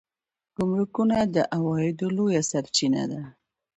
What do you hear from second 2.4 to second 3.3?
سرچینه ده